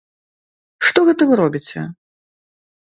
Што 0.89 0.99
гэта 1.11 1.21
вы 1.31 1.39
робіце? 1.43 1.81